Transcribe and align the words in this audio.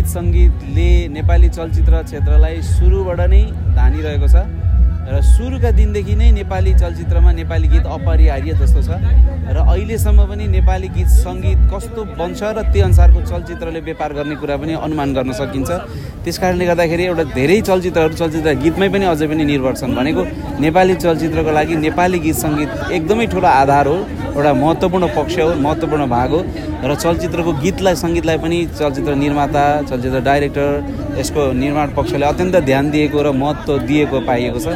गीत 0.00 0.08
सङ्गीतले 0.08 0.90
नेपाली 1.12 1.48
चलचित्र 1.52 2.02
क्षेत्रलाई 2.08 2.60
सुरुबाट 2.64 3.20
नै 3.30 3.40
धानिरहेको 3.76 4.28
छ। 4.32 4.44
र 5.00 5.20
सुरुका 5.24 5.70
दिनदेखि 5.72 6.14
नै 6.14 6.30
नेपाली 6.30 6.72
चलचित्रमा 6.80 7.30
नेपाली 7.32 7.68
गीत 7.68 7.86
अपरिहार्य 7.88 8.52
जस्तो 8.60 8.80
छ। 8.84 8.88
र 9.48 9.56
अहिलेसम्म 9.64 10.20
पनि 10.30 10.46
नेपाली 10.56 10.88
गीत 10.96 11.08
सङ्गीत 11.08 11.60
कस्तो 11.72 12.00
बन्छ 12.20 12.40
र 12.56 12.58
त्यो 12.68 12.84
अनुसारको 12.84 13.20
चलचित्रले 13.30 13.80
व्यापार 13.80 14.12
गर्ने 14.12 14.34
कुरा 14.36 14.56
पनि 14.60 14.72
अनुमान 14.76 15.08
गर्न 15.16 15.32
सकिन्छ। 15.40 15.70
त्यस 16.24 16.36
कारणले 16.38 16.64
गर्दाखेरि 16.70 17.04
एउटा 17.10 17.24
धेरै 17.32 17.60
चलचित्रहरू 17.68 18.14
चलचित्र 18.20 18.50
गीतमै 18.62 18.88
पनि 18.92 19.04
अझै 19.12 19.26
पनि 19.26 19.44
निर्भर 19.50 19.74
छन् 19.80 19.96
भनेको 19.96 20.22
नेपाली 20.60 20.94
चलचित्रको 21.04 21.50
लागि 21.58 21.74
नेपाली 21.86 22.18
गीत 22.20 22.36
सङ्गीत 22.44 22.70
एकदमै 22.92 23.26
ठुलो 23.32 23.48
आधार 23.48 23.86
हो 23.88 23.96
एउटा 24.36 24.52
महत्त्वपूर्ण 24.62 25.06
पक्ष 25.16 25.34
हो 25.40 25.52
महत्त्वपूर्ण 25.64 26.04
भाग 26.16 26.30
हो। 26.30 26.40
र 26.84 26.94
चलचित्रको 26.94 27.52
गीतलाई 27.64 27.94
सङ्गीतलाई 28.04 28.38
पनि 28.44 28.58
चलचित्र 28.78 29.14
निर्माता 29.24 29.64
चलचित्र 29.90 30.20
डाइरेक्टर 30.28 30.68
यसको 31.18 31.52
निर्माण 31.52 31.88
पक्षले 31.98 32.26
अत्यन्त 32.26 32.56
ध्यान 32.70 32.90
दिएको 32.90 33.22
र 33.22 33.30
महत्त्व 33.42 33.78
दिएको 33.90 34.20
पाइएको 34.28 34.58
छ। 34.58 34.68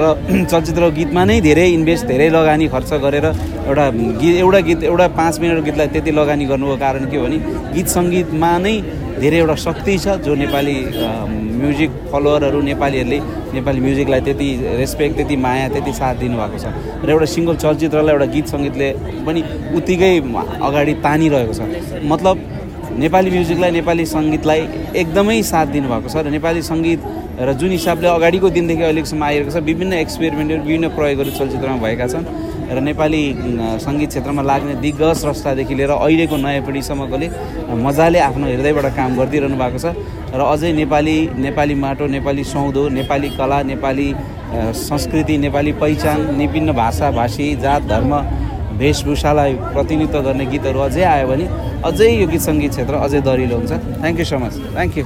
र 0.00 0.02
चलचित्र 0.50 0.88
गीतमा 0.98 1.24
नै 1.24 1.40
धेरै 1.40 1.66
इन्भेस्ट 1.78 2.06
धेरै 2.06 2.28
लगानी 2.36 2.66
खर्च 2.74 2.90
गरेर 3.04 3.26
एउटा 3.26 3.84
गीत 4.20 4.34
एउटा 4.36 4.60
गीत 4.68 4.82
एउटा 4.90 5.06
पाँच 5.18 5.34
मिनटको 5.40 5.62
गीतलाई 5.64 5.88
त्यति 5.94 6.10
लगानी 6.10 6.44
गर्नुको 6.50 6.76
कारण 6.84 7.04
के 7.10 7.16
हो 7.16 7.24
भने 7.24 7.38
गीत 7.74 7.88
सङ्गीतमा 7.96 8.50
नै 8.64 8.74
धेरै 9.22 9.38
एउटा 9.38 9.54
शक्ति 9.66 9.94
छ 10.04 10.06
जो 10.26 10.34
नेपाली 10.42 10.76
म्युजिक 11.60 11.90
फलोवरहरू 12.12 12.60
नेपालीहरूले 12.70 13.18
नेपाली 13.54 13.80
म्युजिकलाई 13.86 14.20
त्यति 14.26 14.48
रेस्पेक्ट 14.80 15.16
त्यति 15.16 15.36
माया 15.46 15.68
त्यति 15.74 15.92
साथ 16.00 16.14
दिनुभएको 16.22 16.58
छ। 16.58 16.66
र 17.06 17.10
एउटा 17.14 17.26
सिङ्गल 17.34 17.56
चलचित्रलाई 17.64 18.14
एउटा 18.14 18.26
गीत 18.34 18.46
सङ्गीतले 18.54 18.88
पनि 19.26 19.40
उत्तिकै 19.78 20.12
अगाडि 20.68 20.94
तानिरहेको 21.06 21.54
छ। 21.54 21.60
मतलब 22.12 22.36
नेपाली 22.98 23.30
म्युजिकलाई 23.30 23.70
नेपाली 23.72 24.04
सङ्गीतलाई 24.06 24.62
एकदमै 24.96 25.36
साथ 25.44 25.66
दिनुभएको 25.74 26.08
छ 26.08 26.16
र 26.18 26.30
नेपाली 26.30 26.62
सङ्गीत 26.64 27.00
र 27.40 27.52
जुन 27.60 27.70
हिसाबले 27.70 28.08
अगाडिको 28.08 28.50
दिनदेखि 28.56 28.82
अहिलेसम्म 28.84 29.24
आइरहेको 29.24 29.52
छ 29.52 29.62
विभिन्न 29.64 29.92
एक्सपेरिमेन्टहरू 30.00 30.62
विभिन्न 30.62 30.88
प्रयोगहरू 30.96 31.30
चलचित्रमा 31.32 31.78
भएका 31.84 32.06
छन् 32.08 32.26
र 32.70 32.80
नेपाली 32.82 33.22
सङ्गीत 33.80 34.08
क्षेत्रमा 34.08 34.42
लाग्ने 34.44 34.74
दिग्गज 34.80 35.16
स्रष्टादेखि 35.18 35.74
लिएर 35.74 35.90
अहिलेको 35.92 36.36
नयाँ 36.38 36.62
पिँढीसम्मकोले 36.62 37.28
मजाले 37.82 38.18
आफ्नो 38.20 38.46
हृदयबाट 38.48 38.86
काम 38.96 39.16
गरिदिइरहनु 39.18 39.56
भएको 39.58 39.78
छ 39.78 39.86
र 40.34 40.40
अझै 40.44 40.72
नेपाली 40.74 41.16
नेपाली 41.40 41.74
माटो 41.80 42.06
नेपाली 42.10 42.44
सौदो 42.46 42.88
नेपाली 42.92 43.28
कला 43.36 43.62
नेपाली 43.64 44.08
संस्कृति 44.78 45.36
नेपाली 45.40 45.72
पहिचान 45.78 46.26
विभिन्न 46.36 46.72
भाषा 46.74 47.10
भाषी 47.12 47.54
जात 47.58 47.82
धर्म 47.88 48.12
वेशभूषालाई 48.80 49.52
प्रतिनिधित्व 49.74 50.20
गर्ने 50.26 50.44
गीतहरू 50.52 50.78
अझै 50.86 51.04
आयो 51.14 51.26
भने 51.30 51.46
अझै 51.88 52.08
यो 52.20 52.26
गीत 52.32 52.42
सङ्गीत 52.48 52.72
क्षेत्र 52.74 52.94
अझै 53.06 53.20
दरिलो 53.26 53.56
हुन्छ। 53.60 53.72
Thank 54.00 54.18
you 54.20 54.26
so 54.30 54.38
much 54.44 54.54
thank 54.74 54.98
you 54.98 55.04